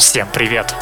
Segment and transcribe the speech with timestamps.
[0.00, 0.74] Всем привет!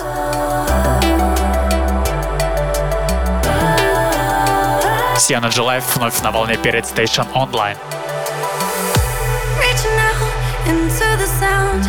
[5.28, 7.76] Energy Live вновь на волне перед Station Online.
[9.58, 11.84] Reaching out into the sound,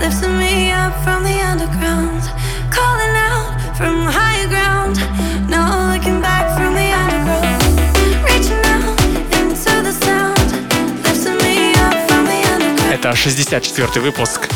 [0.00, 2.22] lifting me up from the underground,
[2.70, 4.98] calling out from higher ground,
[5.50, 7.62] no looking back from the underground.
[8.24, 8.98] Reaching out
[9.38, 10.50] into the sound,
[11.04, 12.94] lifting me up from the underground.
[12.94, 14.48] Это 64 выпуск.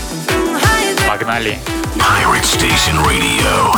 [1.06, 1.83] Погнали!
[2.06, 3.72] Pirate Station Radio.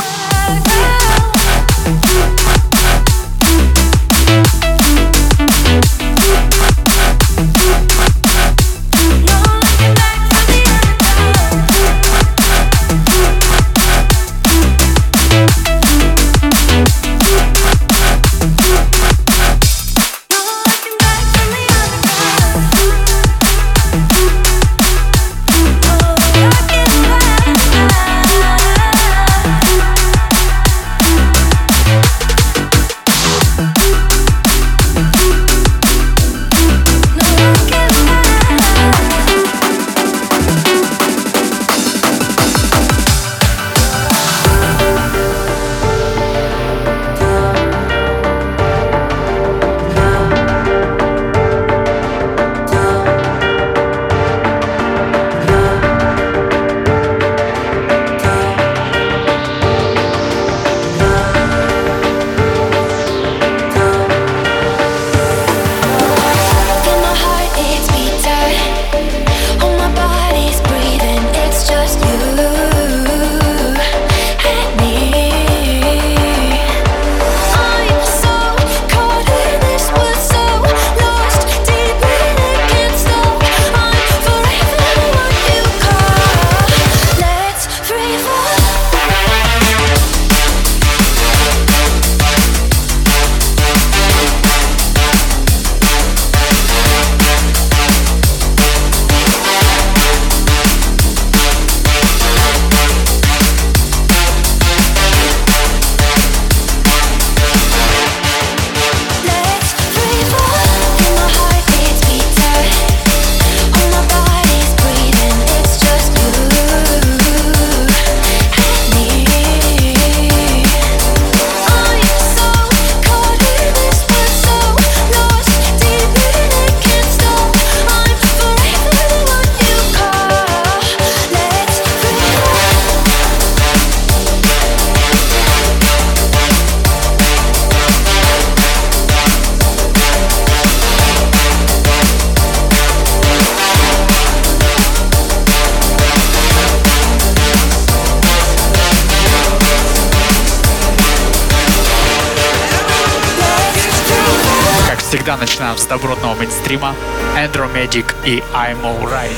[157.87, 159.31] Medic и Imallryt.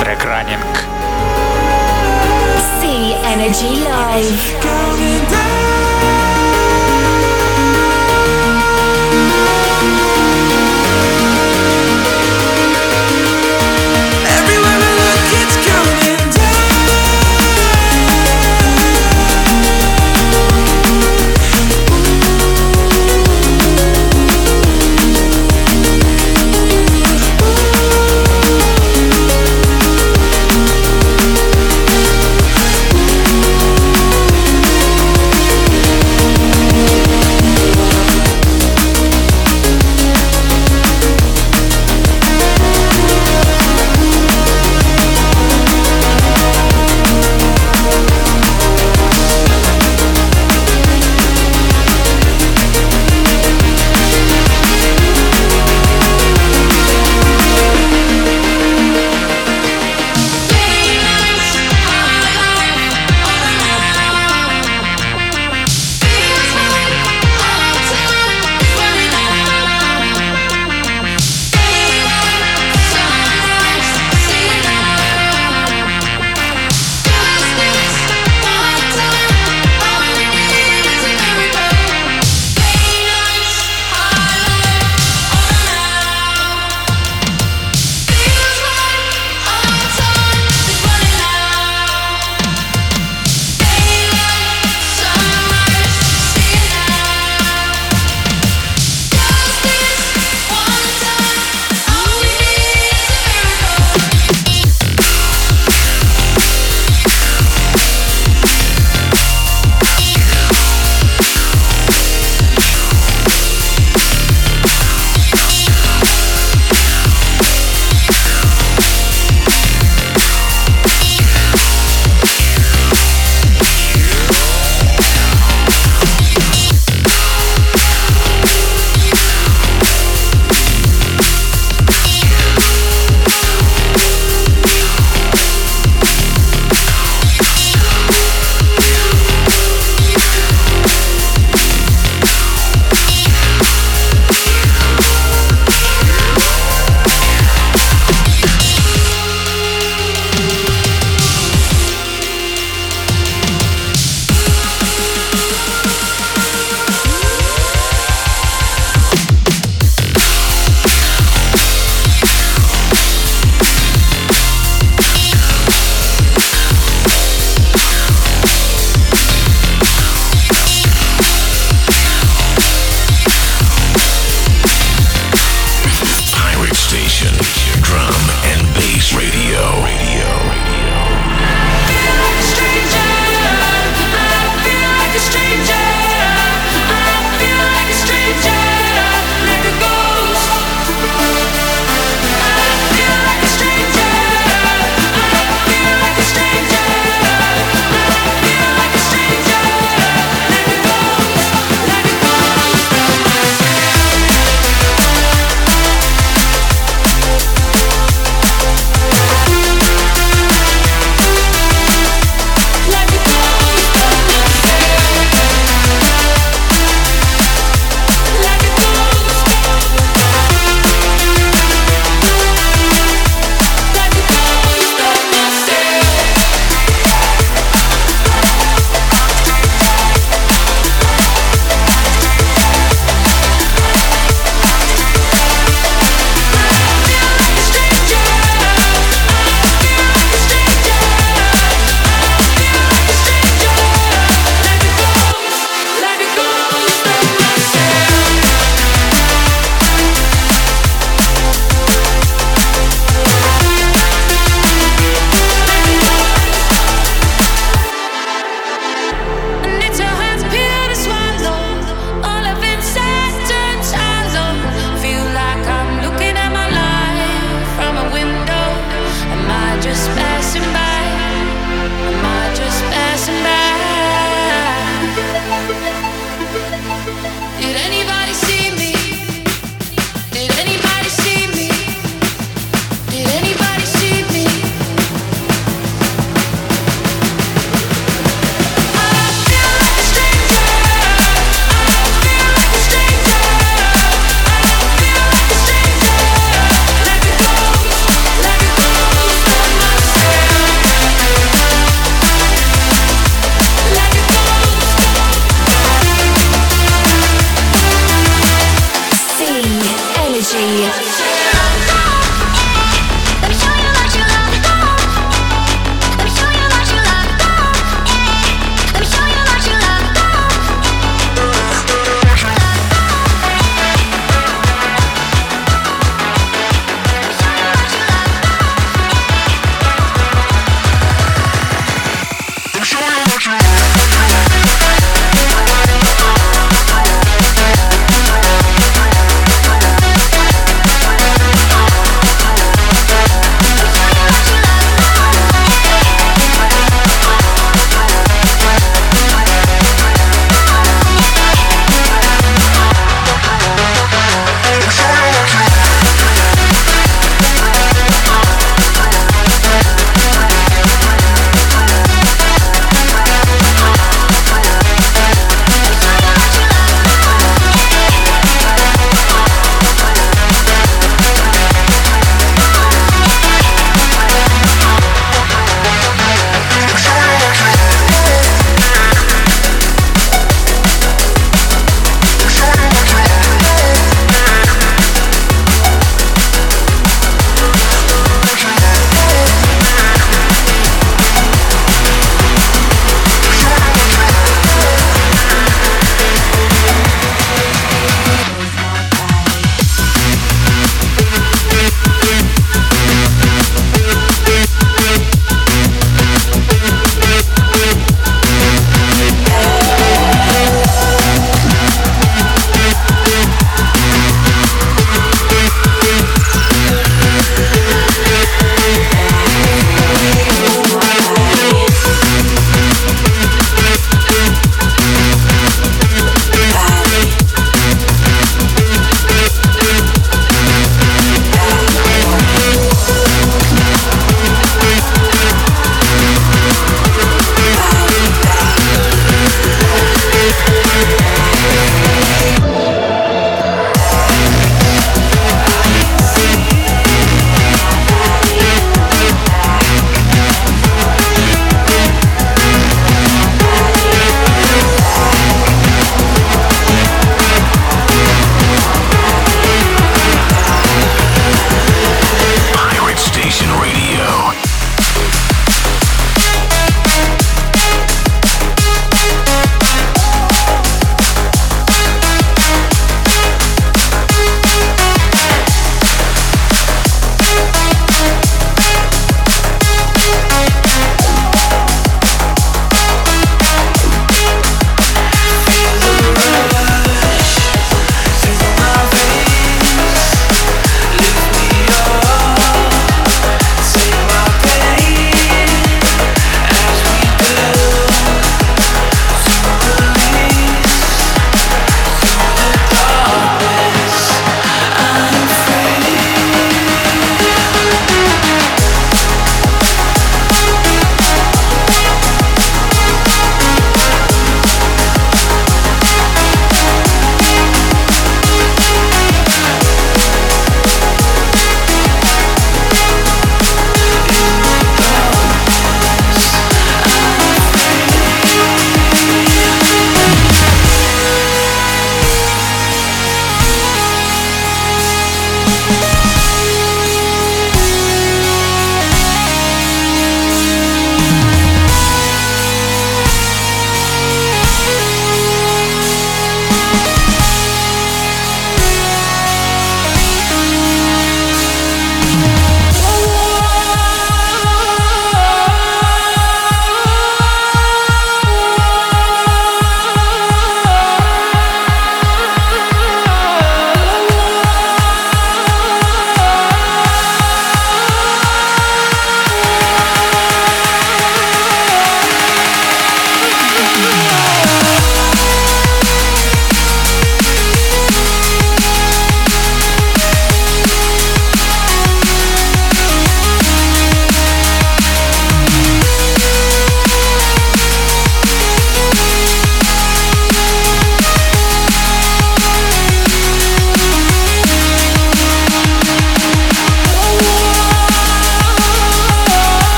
[0.00, 0.58] Трек Running.
[3.24, 4.77] Energy Live.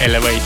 [0.00, 0.42] Elevate.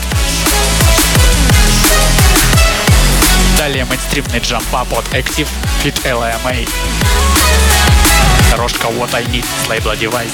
[3.57, 5.47] Далее мейнстримный джампап от Active
[5.81, 6.67] Fit LMA.
[8.51, 10.29] Дорожка What I Need с лейбла Device.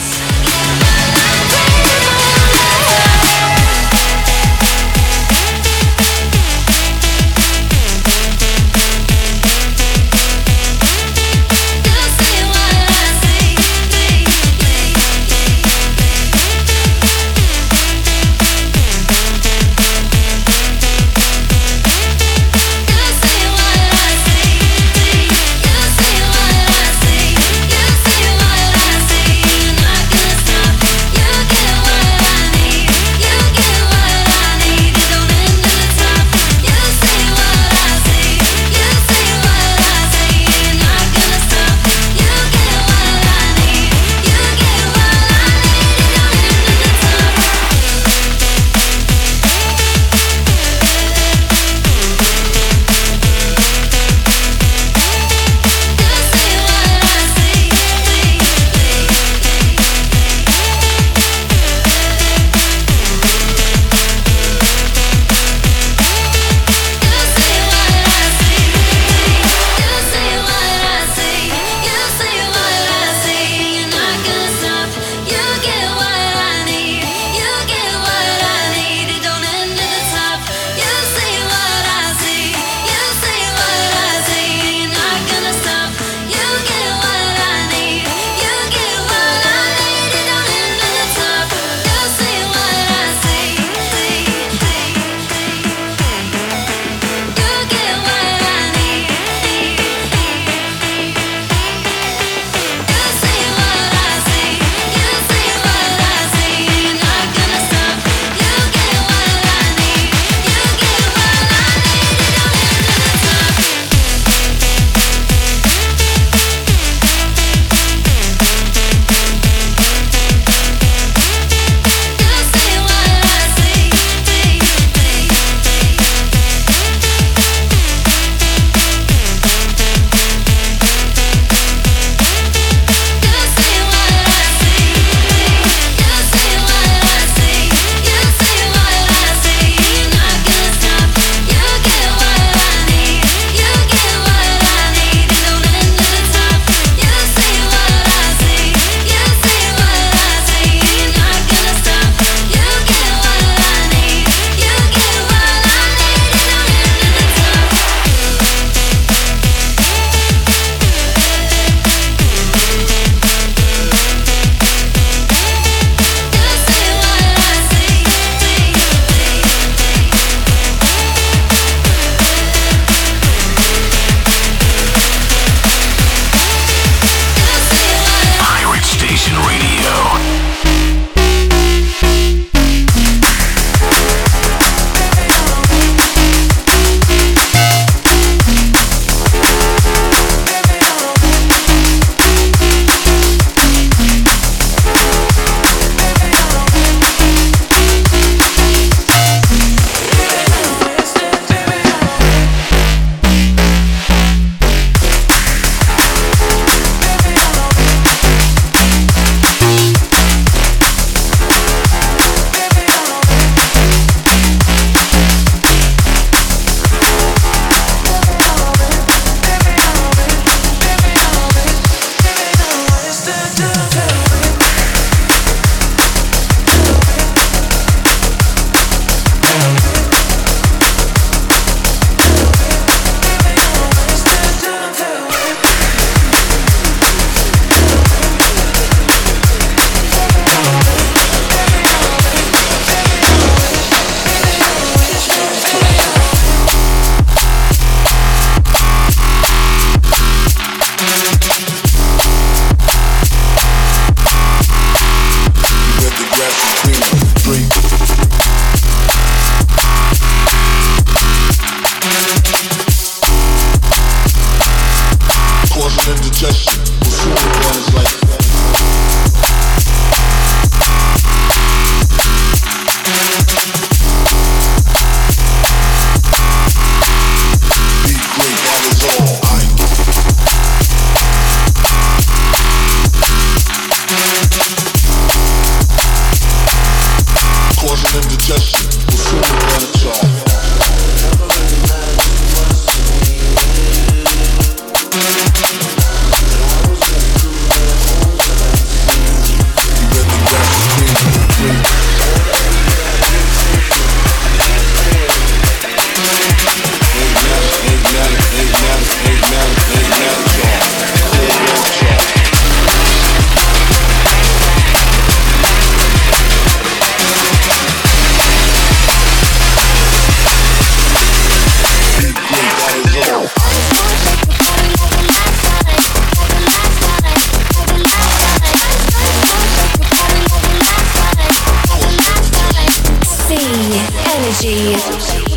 [334.72, 335.51] see it.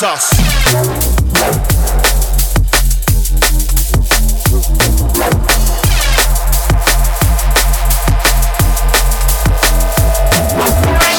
[0.00, 0.18] Can't.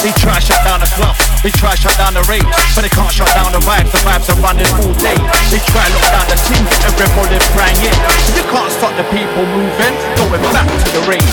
[0.04, 2.44] They try shut down the club, they try to shut down the rave,
[2.76, 3.92] but they can't shut down the vibes.
[3.96, 5.16] The vibes are running all day.
[5.48, 7.96] They try lock down the team, everybody praying it.
[8.36, 11.24] You can't stop the people moving, going back to the rave.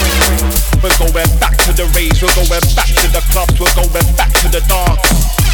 [0.78, 4.30] We're going back to the raves, we're going back to the clubs, we're going back
[4.30, 5.51] to the dance.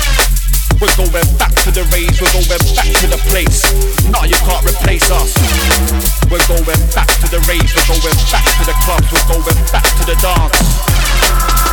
[0.78, 1.10] We're going
[1.42, 3.66] back to the raves, we're going back to the place.
[4.14, 5.34] Nah, you can't replace us.
[6.30, 6.62] We're going
[6.94, 10.14] back to the raves, we're going back to the clubs, we're going back to the
[10.22, 10.54] dance.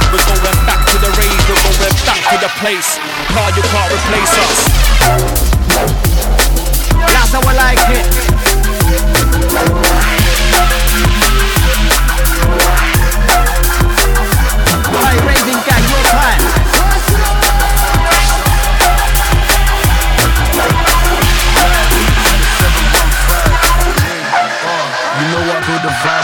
[0.10, 2.98] We're going back to the rave, we're going back to the place.
[3.30, 4.74] Nah, you can't replace us.
[7.14, 8.10] That's how I like it.
[14.98, 15.45] Hey,
[25.86, 26.15] the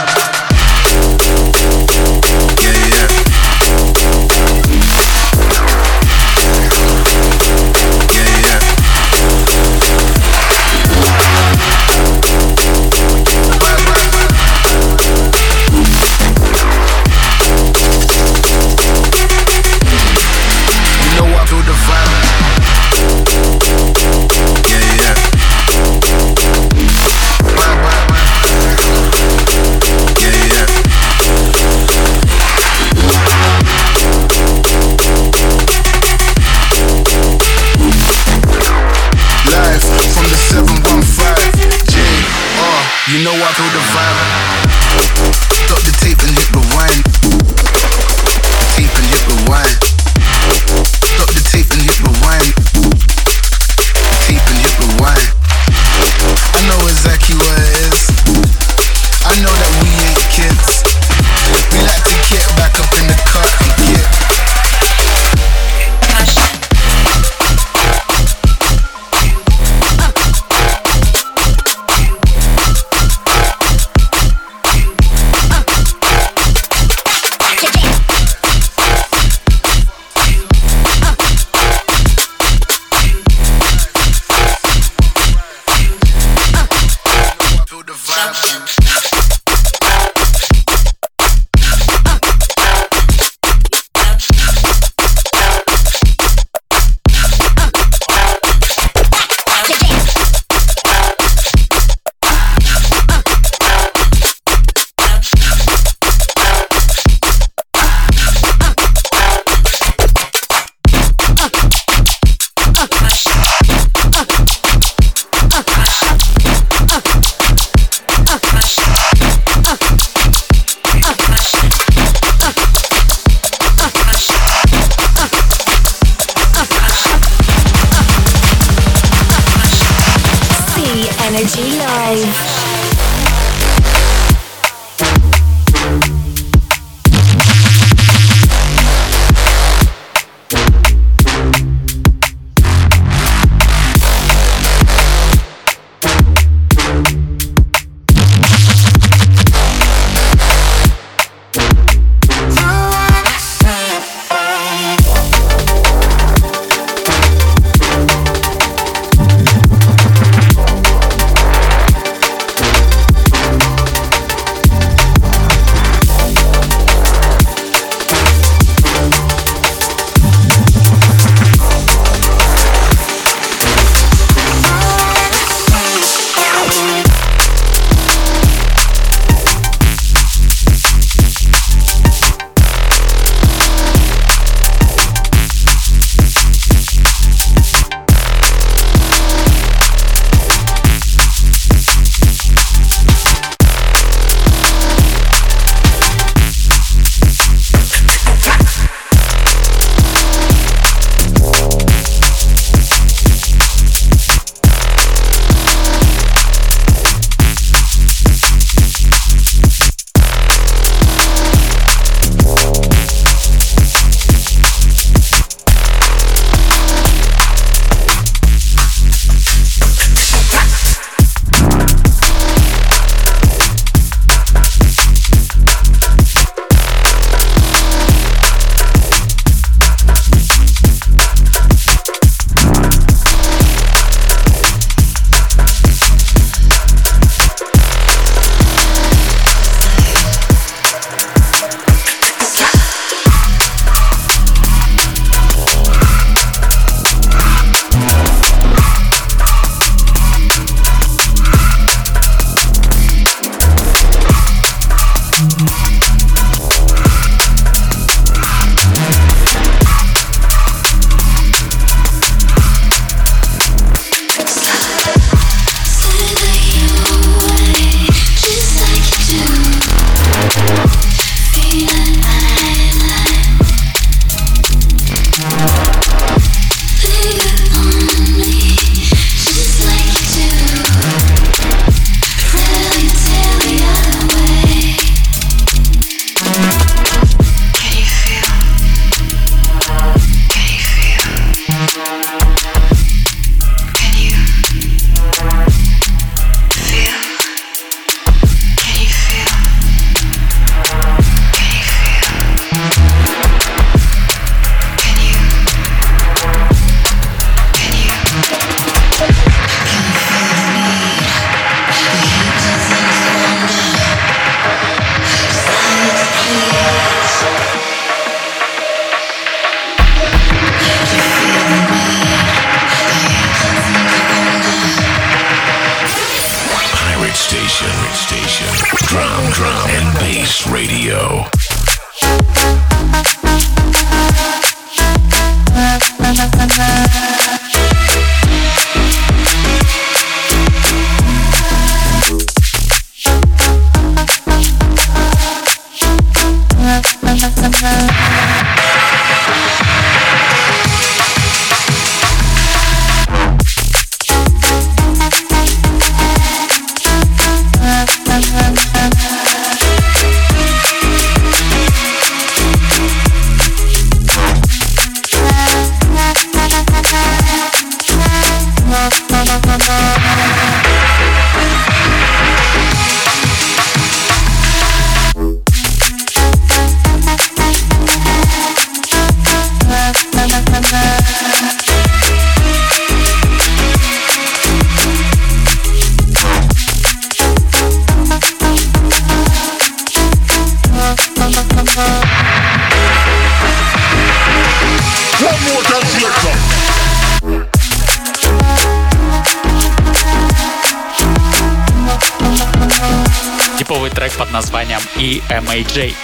[403.82, 406.14] Диповый трек под названием EMAJ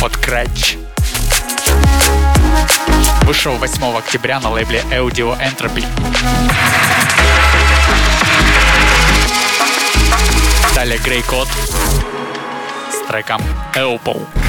[0.00, 0.76] от Cratch.
[3.22, 5.84] Вышел 8 октября на лейбле Audio Entropy.
[10.74, 11.48] Далее Grey Code
[12.90, 13.40] с треком
[13.76, 14.41] Elbow.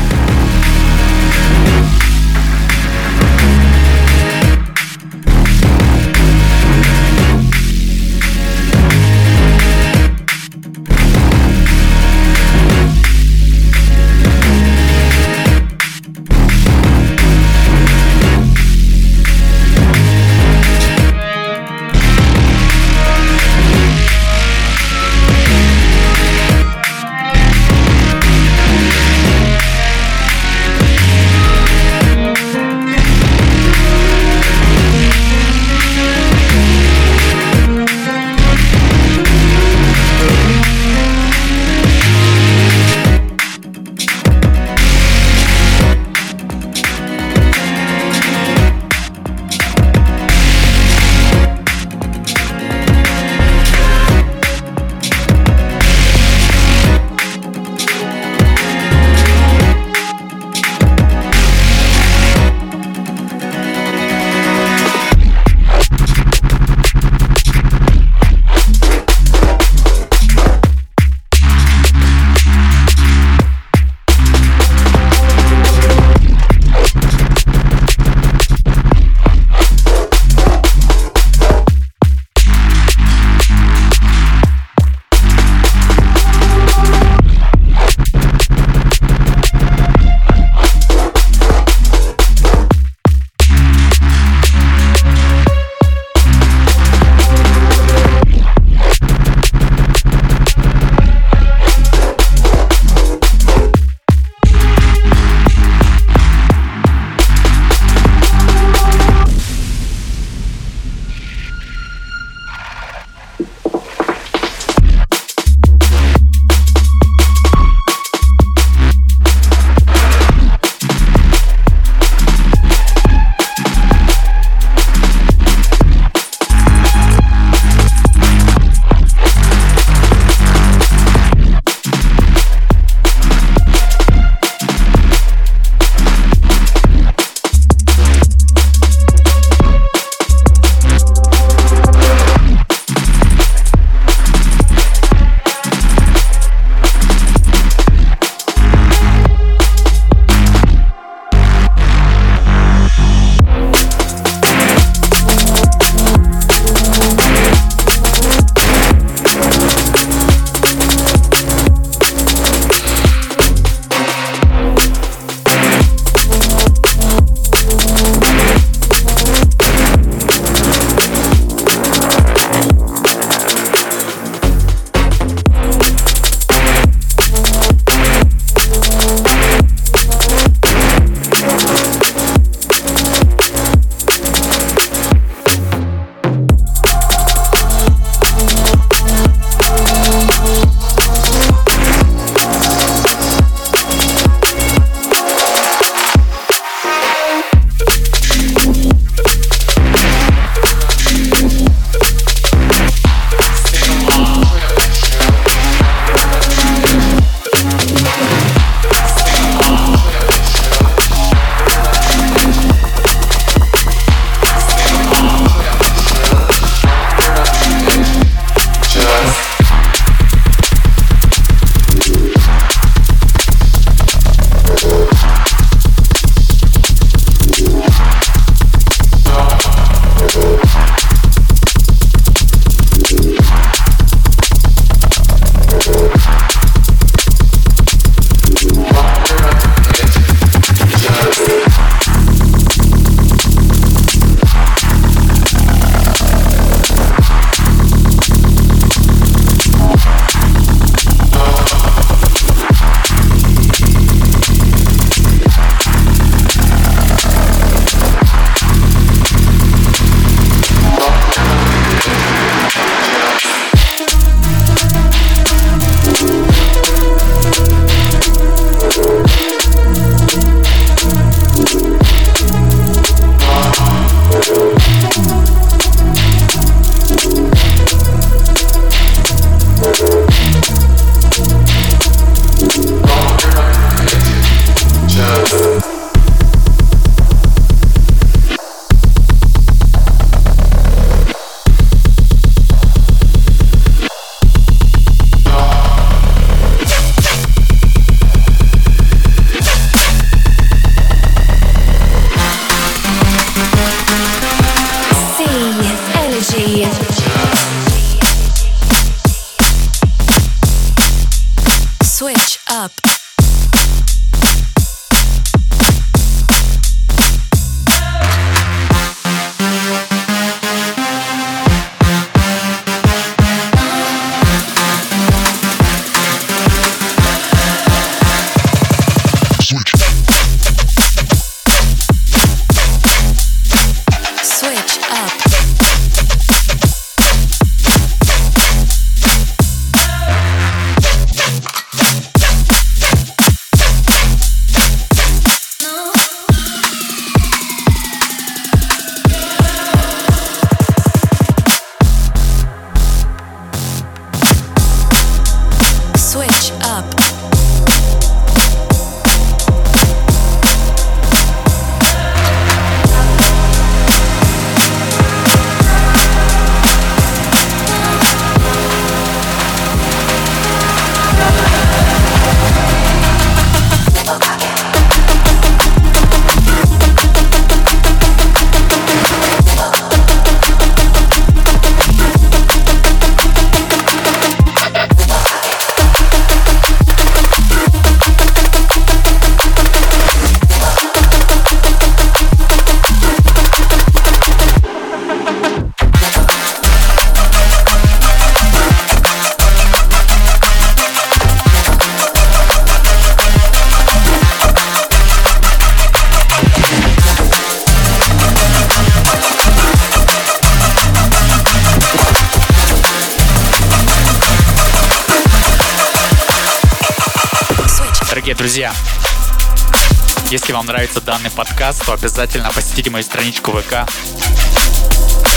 [420.83, 424.05] Вам нравится данный подкаст, то обязательно посетите мою страничку ВК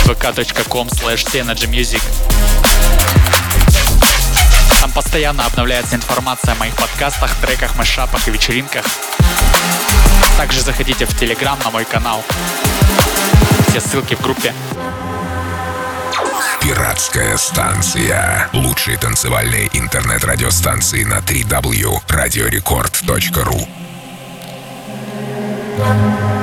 [0.05, 2.01] vk.com slash
[4.81, 8.85] Там постоянно обновляется информация о моих подкастах, треках, мешапах и вечеринках.
[10.37, 12.22] Также заходите в Телеграм на мой канал.
[13.68, 14.55] Все ссылки в группе.
[16.61, 18.49] Пиратская станция.
[18.53, 22.03] Лучшие танцевальные интернет-радиостанции на 3W.
[22.09, 23.86] Радиорекорд.ру.
[25.77, 26.36] Música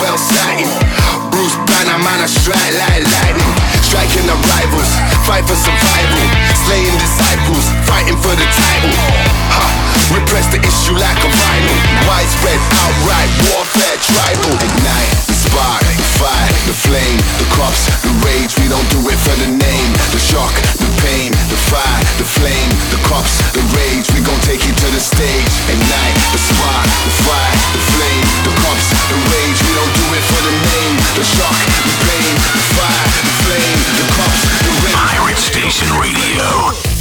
[0.00, 0.72] like a sighting.
[1.28, 3.52] Bruce Banner, man, I strike like lightning.
[3.84, 4.92] Striking the rivals,
[5.28, 6.24] fight for survival.
[6.64, 8.94] Slaying disciples, fighting for the title.
[9.52, 9.66] Ha,
[10.16, 11.78] repress the issue like a vinyl.
[12.08, 14.56] Widespread, outright warfare, tribal.
[14.64, 15.84] Ignite, spark,
[16.16, 18.56] fire, the flame, the cops, the rage.
[18.56, 19.90] We don't do it for the name.
[20.14, 22.70] The shock, the pain, the fire, the flame,
[23.20, 24.08] the the rage.
[24.14, 25.52] We gon' take you to the stage.
[25.68, 29.58] Ignite, the spark, the fire, the flame, the cops, the rage.
[29.68, 30.96] We don't do it for the name.
[31.20, 34.96] The shock, the pain, the fire, the flame, the cops, the rage.
[34.96, 36.91] Pirate Station Radio.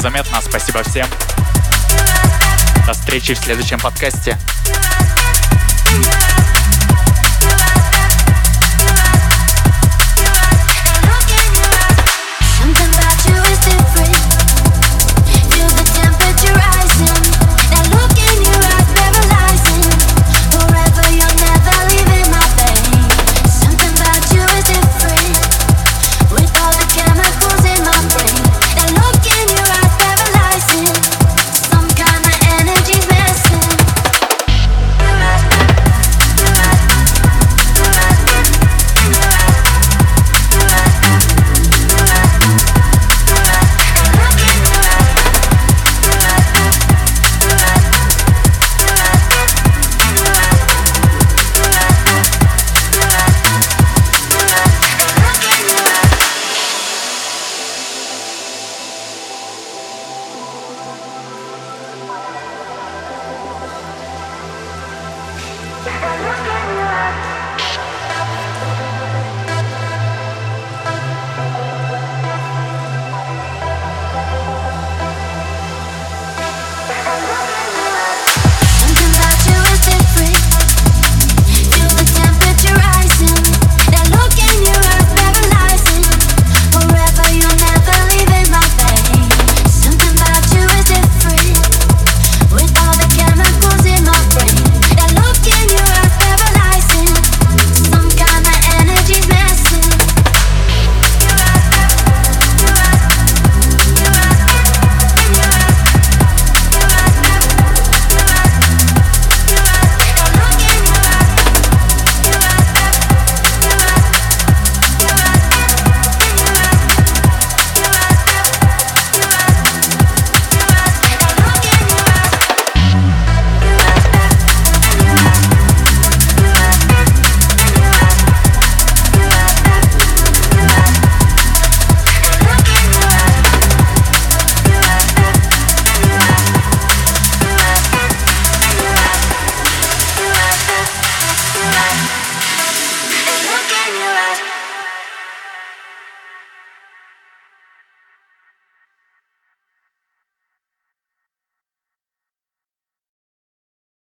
[0.00, 0.40] Незаметно.
[0.40, 1.06] Спасибо всем.
[2.86, 4.38] До встречи в следующем подкасте.